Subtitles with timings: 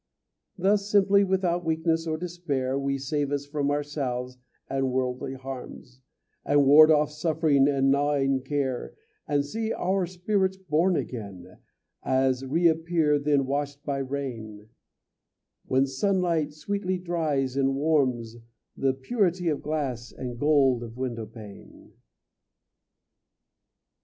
[0.57, 6.01] Thus simply, without weakness or despair, We save us from ourselves and worldly harms,
[6.43, 8.95] And ward off suffering and gnawing care,
[9.27, 11.59] And see our spirits born again;
[12.01, 14.69] As reappear when washed by rain,
[15.67, 18.37] When sunlight sweetly dries and warms,
[18.75, 21.93] The purity of glass and gold of window pane.